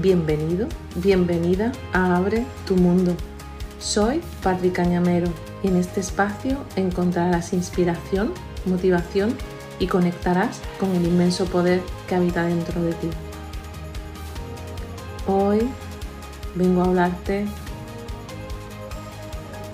[0.00, 3.16] Bienvenido, bienvenida a Abre tu Mundo.
[3.80, 5.26] Soy Patri Cañamero
[5.60, 8.32] y en este espacio encontrarás inspiración,
[8.64, 9.34] motivación
[9.80, 13.10] y conectarás con el inmenso poder que habita dentro de ti.
[15.26, 15.68] Hoy
[16.54, 17.46] vengo a hablarte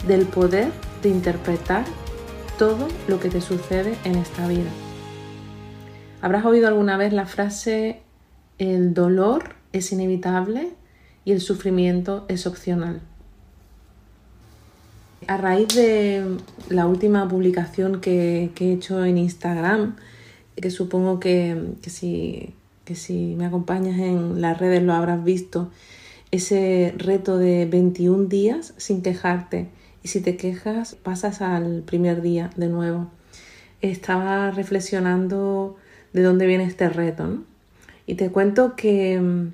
[0.09, 0.73] del poder
[1.03, 1.85] de interpretar
[2.59, 4.71] todo lo que te sucede en esta vida.
[6.23, 8.01] Habrás oído alguna vez la frase
[8.57, 10.71] el dolor es inevitable
[11.25, 13.01] y el sufrimiento es opcional.
[15.27, 16.37] A raíz de
[16.69, 19.96] la última publicación que, he hecho en Instagram,
[20.55, 25.71] que supongo que, si, que si me acompañas en las redes lo habrás visto,
[26.31, 29.68] ese reto de 21 días sin quejarte
[30.03, 33.09] y si te quejas pasas al primer día de nuevo.
[33.81, 35.77] Estaba reflexionando
[36.12, 37.39] de dónde viene este reto
[38.06, 39.51] y te cuento que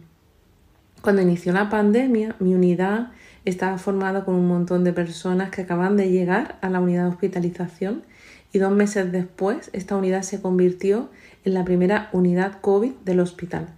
[1.02, 3.12] cuando inició la pandemia, mi unidad
[3.44, 7.10] estaba formada con un montón de personas que acaban de llegar a la unidad de
[7.10, 8.02] hospitalización
[8.52, 11.08] y dos meses después esta unidad se convirtió
[11.44, 13.68] en la primera unidad COVID del hospital.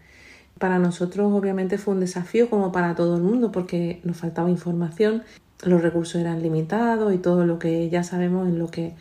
[0.58, 5.22] Para nosotros obviamente fue un desafío como para todo el mundo porque nos faltaba información,
[5.64, 8.94] los recursos eran limitados y todo lo que ya sabemos en lo que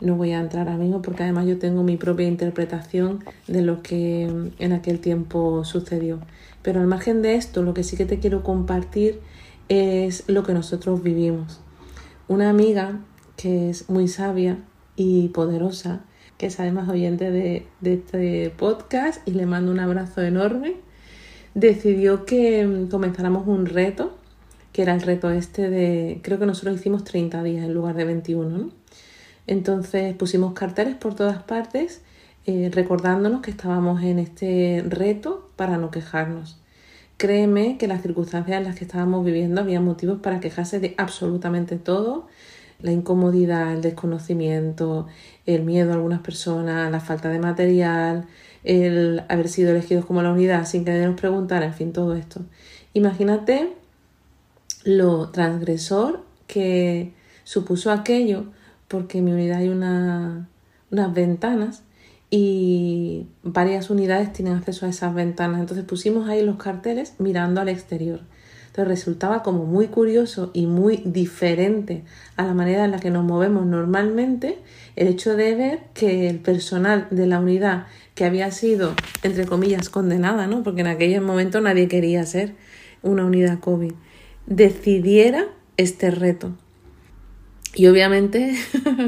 [0.00, 3.82] no voy a entrar ahora mismo porque además yo tengo mi propia interpretación de lo
[3.82, 6.20] que en aquel tiempo sucedió.
[6.62, 9.20] Pero al margen de esto, lo que sí que te quiero compartir
[9.68, 11.60] es lo que nosotros vivimos.
[12.28, 13.00] Una amiga
[13.36, 14.58] que es muy sabia
[14.96, 16.00] y poderosa,
[16.38, 20.74] que es además oyente de, este podcast y le mando un abrazo enorme,
[21.54, 24.16] decidió que mm, comenzáramos un reto,
[24.72, 28.04] que era el reto este de, creo que nosotros hicimos 30 días en lugar de
[28.04, 28.70] 21,
[29.46, 32.02] Entonces pusimos carteles por todas partes
[32.46, 36.60] eh, recordándonos que estábamos en este reto para no quejarnos.
[37.16, 41.76] Créeme que las circunstancias en las que estábamos viviendo había motivos para quejarse de absolutamente
[41.76, 42.28] todo.
[42.80, 45.06] La incomodidad, el desconocimiento,
[45.46, 48.26] el miedo a algunas personas, la falta de material,
[48.64, 52.14] el haber sido elegidos como la unidad sin que nadie nos preguntara, en fin, todo
[52.14, 52.42] esto.
[52.92, 53.72] Imagínate
[54.84, 58.46] lo transgresor que supuso aquello,
[58.88, 60.48] porque en mi unidad hay una,
[60.90, 61.82] unas ventanas
[62.30, 65.60] y varias unidades tienen acceso a esas ventanas.
[65.60, 68.20] Entonces pusimos ahí los carteles mirando al exterior.
[68.66, 72.04] Entonces resultaba como muy curioso y muy diferente
[72.36, 74.58] a la manera en la que nos movemos normalmente
[74.96, 79.88] el hecho de ver que el personal de la unidad que había sido, entre comillas,
[79.88, 80.62] condenada, ¿no?
[80.62, 82.54] porque en aquel momento nadie quería ser
[83.02, 83.92] una unidad COVID,
[84.46, 85.46] decidiera
[85.78, 86.52] este reto.
[87.76, 88.54] Y obviamente,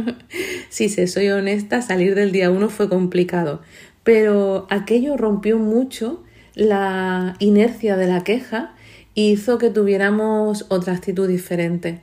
[0.69, 3.63] si se soy honesta, salir del día uno fue complicado,
[4.05, 6.23] pero aquello rompió mucho
[6.55, 8.75] la inercia de la queja
[9.15, 12.01] y hizo que tuviéramos otra actitud diferente.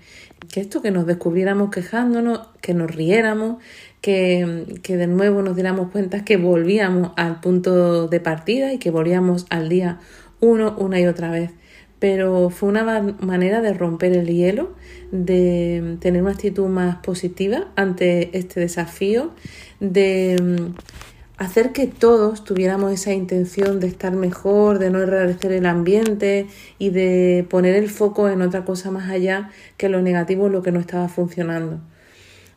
[0.51, 3.61] Que esto, que nos descubriéramos quejándonos, que nos riéramos,
[4.01, 8.89] que, que de nuevo nos diéramos cuenta que volvíamos al punto de partida y que
[8.89, 9.99] volvíamos al día
[10.39, 11.51] uno una y otra vez
[11.99, 14.73] pero fue una manera de romper el hielo,
[15.11, 19.31] de tener una actitud más positiva ante este desafío,
[19.79, 20.75] de mm,
[21.37, 26.47] hacer que todos tuviéramos esa intención de estar mejor, de no enrarecer el ambiente
[26.79, 30.71] y de poner el foco en otra cosa más allá que lo negativo, lo que
[30.71, 31.79] no estaba funcionando.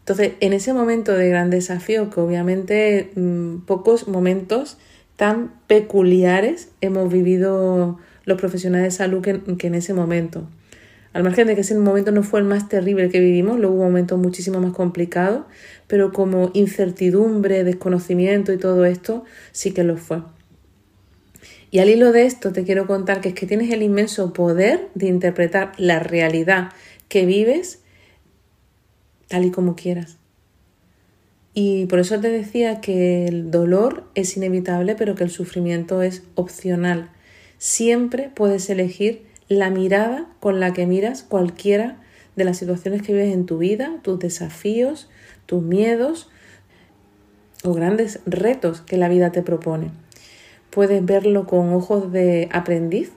[0.01, 4.79] Entonces, en ese momento de gran desafío, que obviamente mm, pocos momentos
[5.17, 10.49] tan peculiares hemos vivido los profesionales de salud que, en ese momento.
[11.15, 13.85] Al margen de que ese momento no fue el más terrible que vivimos, luego hubo
[13.85, 15.47] momentos muchísimo más complicados,
[15.87, 20.23] pero como incertidumbre, desconocimiento y todo esto sí que lo fue.
[21.71, 24.89] Y al hilo de esto te quiero contar que es que tienes el inmenso poder
[24.95, 26.71] de interpretar la realidad
[27.09, 27.81] que vives
[29.29, 30.19] tal y como quieras.
[31.55, 36.23] Y por eso te decía que el dolor es inevitable, pero que el sufrimiento es
[36.35, 37.11] opcional
[37.59, 41.99] siempre puedes elegir la mirada con la que miras cualquiera
[42.37, 45.11] de las situaciones que vives en tu vida, tus desafíos,
[45.47, 46.31] tus miedos
[47.65, 49.91] o grandes retos que la vida te propone.
[50.71, 53.11] Puedes verlo con ojos de aprendiz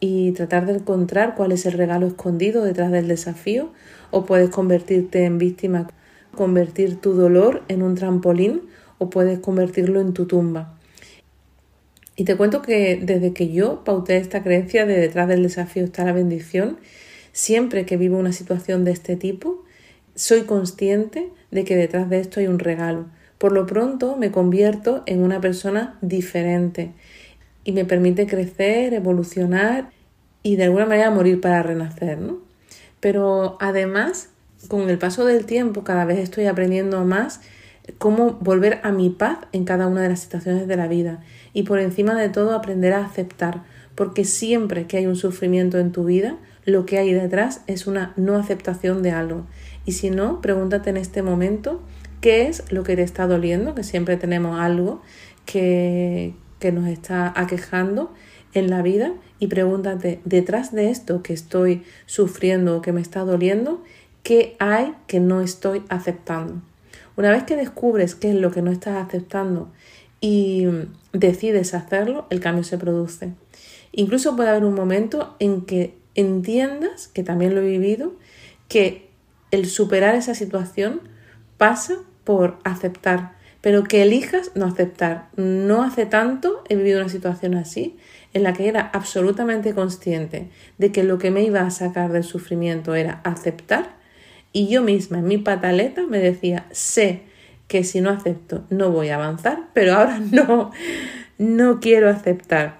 [0.00, 3.72] y tratar de encontrar cuál es el regalo escondido detrás del desafío
[4.10, 5.88] o puedes convertirte en víctima,
[6.34, 8.62] convertir tu dolor en un trampolín
[8.98, 10.75] o puedes convertirlo en tu tumba.
[12.16, 16.04] Y te cuento que desde que yo pauté esta creencia de detrás del desafío está
[16.04, 16.78] la bendición,
[17.32, 19.64] siempre que vivo una situación de este tipo,
[20.14, 23.06] soy consciente de que detrás de esto hay un regalo.
[23.36, 26.92] Por lo pronto me convierto en una persona diferente
[27.64, 29.90] y me permite crecer, evolucionar
[30.42, 32.38] y de alguna manera morir para renacer, ¿no?
[33.00, 34.30] Pero además,
[34.68, 37.42] con el paso del tiempo, cada vez estoy aprendiendo más
[37.98, 41.20] cómo volver a mi paz en cada una de las situaciones de la vida
[41.52, 43.62] y por encima de todo aprender a aceptar,
[43.94, 48.12] porque siempre que hay un sufrimiento en tu vida, lo que hay detrás es una
[48.16, 49.46] no aceptación de algo.
[49.84, 51.80] Y si no, pregúntate en este momento
[52.20, 55.00] qué es lo que te está doliendo, que siempre tenemos algo
[55.44, 58.12] que, que nos está aquejando
[58.52, 63.20] en la vida y pregúntate, detrás de esto que estoy sufriendo o que me está
[63.20, 63.82] doliendo,
[64.22, 66.62] ¿qué hay que no estoy aceptando?
[67.16, 69.72] Una vez que descubres qué es lo que no estás aceptando
[70.20, 70.66] y
[71.12, 73.32] decides hacerlo, el cambio se produce.
[73.92, 78.14] Incluso puede haber un momento en que entiendas, que también lo he vivido,
[78.68, 79.08] que
[79.50, 81.00] el superar esa situación
[81.56, 85.28] pasa por aceptar, pero que elijas no aceptar.
[85.36, 87.96] No hace tanto he vivido una situación así,
[88.34, 92.24] en la que era absolutamente consciente de que lo que me iba a sacar del
[92.24, 93.95] sufrimiento era aceptar
[94.56, 97.20] y yo misma en mi pataleta me decía, sé
[97.68, 100.70] que si no acepto no voy a avanzar, pero ahora no,
[101.36, 102.78] no quiero aceptar.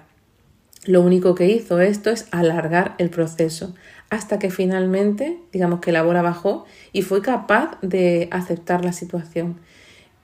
[0.85, 3.75] Lo único que hizo esto es alargar el proceso
[4.09, 9.59] hasta que finalmente, digamos que la bola bajó y fue capaz de aceptar la situación.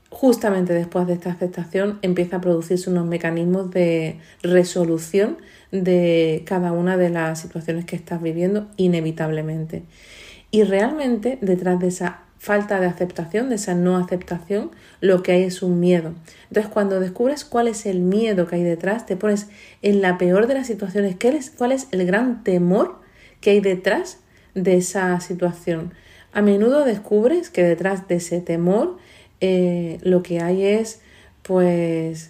[0.10, 5.38] Justamente después de esta aceptación empieza a producirse unos mecanismos de resolución
[5.72, 9.84] de cada una de las situaciones que estás viviendo inevitablemente.
[10.54, 14.70] Y realmente detrás de esa falta de aceptación, de esa no aceptación,
[15.02, 16.14] lo que hay es un miedo.
[16.50, 19.48] Entonces, cuando descubres cuál es el miedo que hay detrás, te pones
[19.82, 21.16] en la peor de las situaciones,
[21.58, 23.00] cuál es el gran temor
[23.42, 24.20] que hay detrás
[24.54, 25.92] de esa situación.
[26.34, 28.98] A menudo descubres que detrás de ese temor
[29.42, 31.02] eh, lo que hay es,
[31.42, 32.30] pues,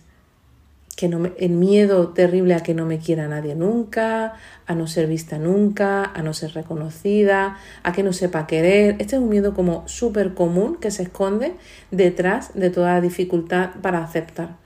[1.08, 4.34] no el miedo terrible a que no me quiera nadie nunca,
[4.66, 8.96] a no ser vista nunca, a no ser reconocida, a que no sepa querer.
[9.00, 11.54] Este es un miedo como súper común que se esconde
[11.92, 14.58] detrás de toda dificultad para aceptar.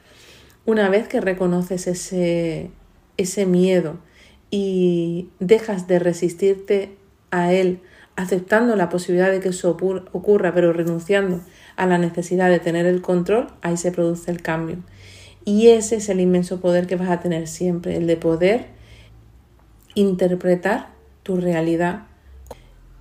[0.66, 2.72] Una vez que reconoces ese,
[3.18, 3.98] ese miedo
[4.50, 6.98] y dejas de resistirte
[7.32, 7.82] a él,
[8.16, 11.42] aceptando la posibilidad de que eso ocurra, pero renunciando
[11.76, 14.78] a la necesidad de tener el control, ahí se produce el cambio.
[15.48, 18.66] Y ese es el inmenso poder que vas a tener siempre, el de poder
[19.96, 20.90] interpretar
[21.24, 22.02] tu realidad.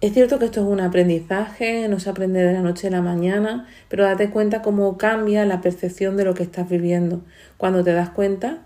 [0.00, 3.02] Es cierto que esto es un aprendizaje, no se aprende de la noche a la
[3.02, 7.20] mañana, pero date cuenta cómo cambia la percepción de lo que estás viviendo.
[7.56, 8.62] Cuando te das cuenta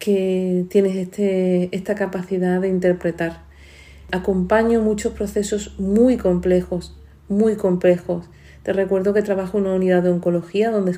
[0.00, 3.44] que tienes este, esta capacidad de interpretar.
[4.10, 6.98] Acompaño muchos procesos muy complejos,
[7.28, 8.28] muy complejos,
[8.66, 10.92] te recuerdo que trabajo en una unidad de oncología donde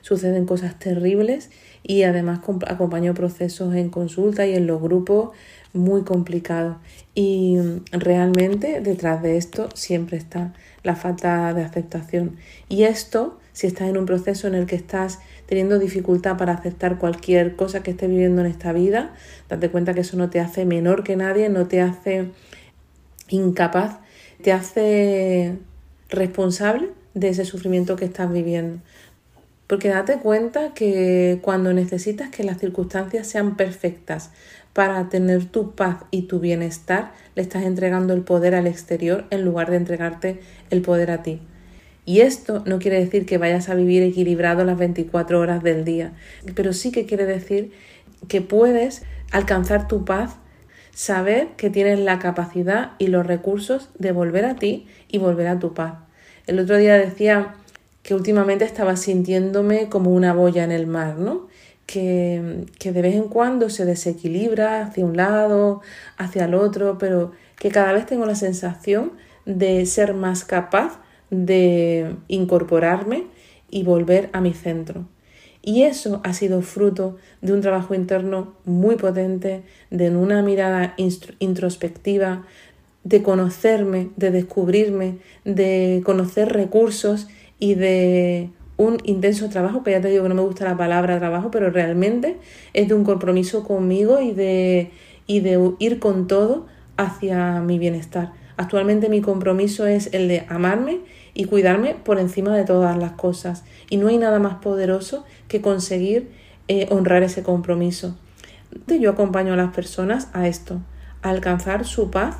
[0.00, 1.48] suceden cosas terribles
[1.84, 5.30] y además acompaño procesos en consulta y en los grupos
[5.72, 6.78] muy complicados.
[7.14, 7.56] Y
[7.92, 12.34] realmente detrás de esto siempre está la falta de aceptación.
[12.68, 16.98] Y esto, si estás en un proceso en el que estás teniendo dificultad para aceptar
[16.98, 19.14] cualquier cosa que estés viviendo en esta vida,
[19.48, 22.32] date cuenta que eso no te hace menor que nadie, no te hace
[23.28, 24.00] incapaz,
[24.42, 25.58] te hace
[26.08, 28.80] responsable de ese sufrimiento que estás viviendo.
[29.66, 34.30] Porque date cuenta que cuando necesitas que las circunstancias sean perfectas
[34.72, 39.44] para tener tu paz y tu bienestar, le estás entregando el poder al exterior en
[39.44, 41.42] lugar de entregarte el poder a ti.
[42.06, 46.14] Y esto no quiere decir que vayas a vivir equilibrado las 24 horas del día,
[46.54, 47.72] pero sí que quiere decir
[48.28, 50.36] que puedes alcanzar tu paz,
[50.98, 55.60] saber que tienes la capacidad y los recursos de volver a ti y volver a
[55.60, 55.94] tu paz.
[56.48, 57.54] El otro día decía
[58.02, 61.46] que últimamente estaba sintiéndome como una boya en el mar, ¿no?
[61.86, 65.82] Que, que, de vez en cuando se desequilibra hacia un lado,
[66.16, 69.12] hacia el otro, pero que cada vez tengo la sensación
[69.46, 70.98] de ser más capaz
[71.30, 73.28] de incorporarme
[73.70, 75.06] y volver a mi centro.
[75.62, 80.94] Y eso ha sido fruto de un trabajo interno muy potente, de una mirada
[81.38, 82.44] introspectiva,
[83.04, 90.08] de conocerme, de descubrirme, de conocer recursos y de un intenso trabajo, que ya te
[90.08, 92.36] digo que no me gusta la palabra trabajo, pero realmente
[92.74, 94.92] es de un compromiso conmigo y de,
[95.26, 98.32] y de ir con todo hacia mi bienestar.
[98.58, 101.00] Actualmente mi compromiso es el de amarme
[101.32, 103.64] y cuidarme por encima de todas las cosas.
[103.88, 106.32] Y no hay nada más poderoso que conseguir
[106.66, 108.18] eh, honrar ese compromiso.
[108.86, 110.80] Yo acompaño a las personas a esto,
[111.22, 112.38] a alcanzar su paz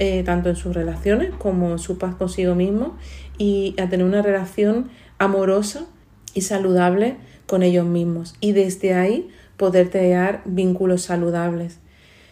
[0.00, 2.96] eh, tanto en sus relaciones como su paz consigo mismo
[3.38, 5.84] y a tener una relación amorosa
[6.34, 11.80] y saludable con ellos mismos y desde ahí poder crear vínculos saludables.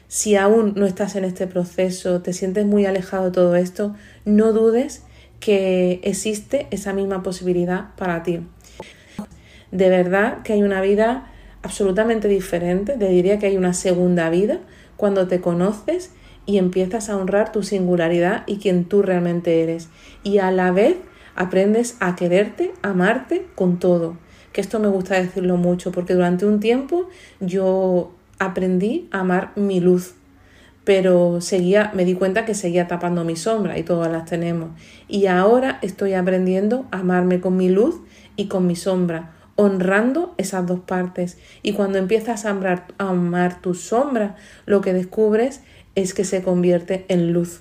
[0.09, 4.53] Si aún no estás en este proceso, te sientes muy alejado de todo esto, no
[4.53, 5.03] dudes
[5.39, 8.41] que existe esa misma posibilidad para ti.
[9.71, 11.31] De verdad que hay una vida
[11.63, 14.61] absolutamente diferente, te diría que hay una segunda vida
[14.97, 16.11] cuando te conoces
[16.47, 19.89] y empiezas a honrar tu singularidad y quien tú realmente eres.
[20.23, 20.97] Y a la vez
[21.37, 24.17] aprendes a quererte, amarte con todo.
[24.53, 29.81] Que esto me gusta decirlo mucho porque durante un tiempo yo aprendí a amar mi
[29.81, 30.15] luz,
[30.85, 34.71] pero seguía, me di cuenta que seguía tapando mi sombra y todas las tenemos.
[35.07, 37.97] Y ahora estoy aprendiendo a amarme con mi luz
[38.37, 41.37] y con mi sombra, honrando esas dos partes.
[41.63, 45.61] Y cuando empiezas a amar, a amar tu sombra, lo que descubres
[45.95, 47.61] es que se convierte en luz.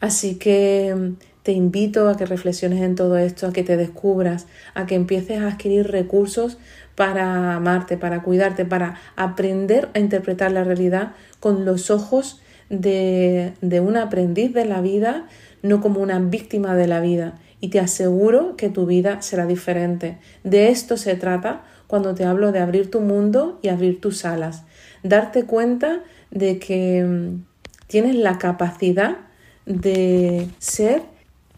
[0.00, 4.46] Así que mm, te invito a que reflexiones en todo esto, a que te descubras,
[4.74, 6.58] a que empieces a adquirir recursos
[6.96, 13.80] para amarte, para cuidarte, para aprender a interpretar la realidad con los ojos de, de
[13.80, 15.26] un aprendiz de la vida,
[15.62, 17.34] no como una víctima de la vida.
[17.60, 20.18] Y te aseguro que tu vida será diferente.
[20.42, 24.64] De esto se trata cuando te hablo de abrir tu mundo y abrir tus alas.
[25.02, 27.44] Darte cuenta de que mm,
[27.86, 29.18] tienes la capacidad
[29.66, 31.02] de ser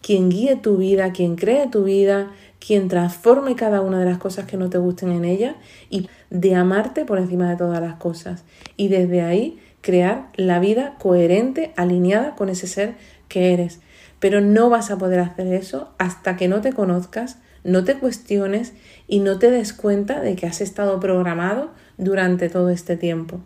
[0.01, 4.45] quien guíe tu vida, quien cree tu vida, quien transforme cada una de las cosas
[4.45, 5.55] que no te gusten en ella
[5.89, 8.43] y de amarte por encima de todas las cosas.
[8.77, 12.95] Y desde ahí crear la vida coherente, alineada con ese ser
[13.27, 13.79] que eres.
[14.19, 18.73] Pero no vas a poder hacer eso hasta que no te conozcas, no te cuestiones
[19.07, 23.39] y no te des cuenta de que has estado programado durante todo este tiempo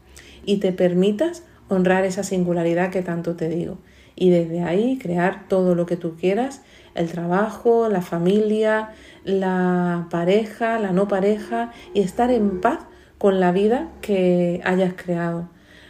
[0.46, 3.77] y te permitas honrar esa singularidad que tanto te digo.
[4.15, 6.62] Y desde ahí crear todo lo que tú quieras
[6.95, 8.91] el trabajo, la familia,
[9.23, 12.79] la pareja, la no pareja y estar en paz
[13.17, 15.50] con la vida que hayas creado.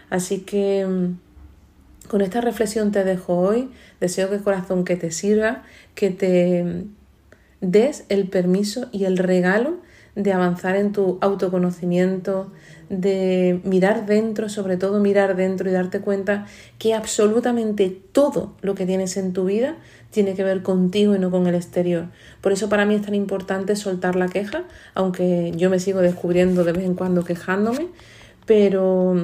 [0.10, 3.72] Así que mm, con esta reflexión te dejo hoy.
[4.00, 5.64] Deseo que corazón que te sirva,
[5.96, 6.96] que te mm,
[7.62, 9.78] des el permiso y el regalo
[10.16, 12.52] de avanzar en tu autoconocimiento,
[13.02, 16.46] de mirar dentro, sobre todo mirar dentro y darte cuenta
[16.78, 19.78] que absolutamente todo lo que tienes en tu vida
[20.12, 22.08] tiene que ver contigo y no con el exterior.
[22.42, 26.64] Por eso para mí es tan importante soltar la queja, aunque yo me sigo descubriendo
[26.64, 27.88] de vez en cuando quejándome,
[28.46, 29.16] pero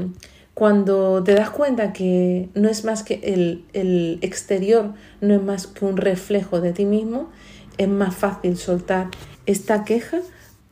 [0.54, 5.68] cuando te das cuenta que no es más que el, el exterior, no es más
[5.68, 7.30] que un reflejo de ti mismo,
[7.78, 9.08] es más fácil soltar
[9.46, 10.20] esta queja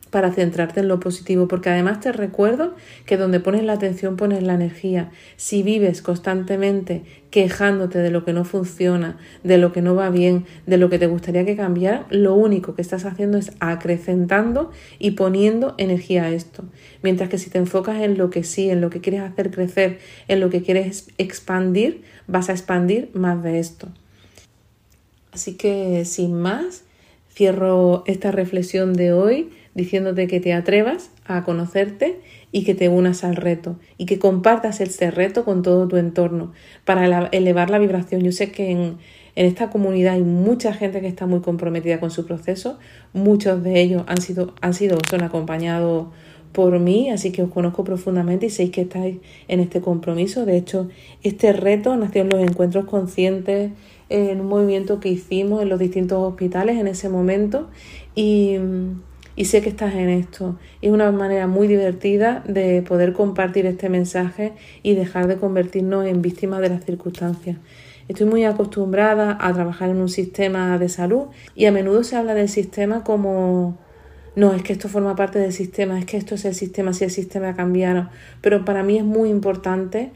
[0.10, 4.44] para centrarte en lo positivo, porque además te recuerdo que donde pones la atención pones
[4.44, 5.12] la energía.
[5.36, 10.46] Si vives constantemente quejándote de lo que no funciona, de lo que no va bien,
[10.66, 15.12] de lo que te gustaría que cambiara, lo único que estás haciendo es acrecentando y
[15.12, 16.64] poniendo energía a esto.
[17.04, 20.00] Mientras que si te enfocas en lo que sí, en lo que quieres hacer crecer,
[20.28, 23.90] en lo que quieres expandir, vas a expandir más de esto.
[25.32, 26.84] Así que sin más,
[27.38, 32.20] cierro esta reflexión de hoy diciéndote que te atrevas a conocerte
[32.52, 36.52] y que te unas al reto y que compartas este reto con todo tu entorno
[36.84, 38.24] para elevar la vibración.
[38.24, 38.98] Yo sé que en,
[39.36, 42.80] esta comunidad hay mucha gente que está muy comprometida con su proceso,
[43.14, 46.08] muchos de ellos han sido, han sido son acompañados
[46.54, 49.18] por mí, así que os conozco profundamente y sé que estáis
[49.48, 50.44] en este compromiso.
[50.48, 50.90] De hecho,
[51.22, 53.74] este reto nació en los encuentros conscientes,
[54.10, 57.70] en un movimiento que hicimos en los distintos hospitales en ese momento
[58.16, 58.56] y
[59.38, 60.58] y sé que estás en esto.
[60.82, 64.54] Es una manera muy divertida de poder compartir este mensaje
[64.84, 67.56] y dejar de convertirnos en víctimas de las circunstancias.
[68.10, 72.34] Estoy muy acostumbrada a trabajar en un sistema de salud y a menudo se habla
[72.34, 73.78] del sistema como
[74.36, 77.04] no, es que esto forma parte del sistema, es que esto es el sistema, si
[77.04, 78.10] el sistema cambiado.
[78.42, 80.12] Pero para mí es muy importante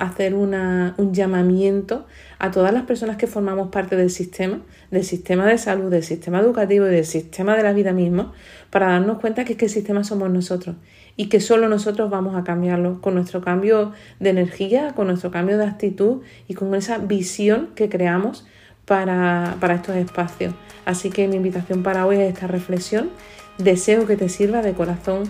[0.00, 2.06] hacer una, un llamamiento
[2.38, 6.40] a todas las personas que formamos parte del sistema, del sistema de salud, del sistema
[6.40, 8.32] educativo y del sistema de la vida mismo,
[8.70, 10.76] para darnos cuenta que es que el sistema somos nosotros
[11.16, 15.58] y que solo nosotros vamos a cambiarlo con nuestro cambio de energía, con nuestro cambio
[15.58, 18.46] de actitud y con esa visión que creamos
[18.86, 20.54] para, para estos espacios.
[20.86, 23.10] Así que mi invitación para hoy es esta reflexión.
[23.58, 25.24] Deseo que te sirva de corazón.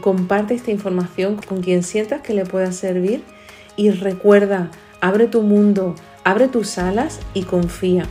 [0.00, 3.22] Comparte esta información con quien sientas que le pueda servir
[3.80, 4.70] y recuerda,
[5.00, 8.04] abre tu mundo, abre tus alas y confía.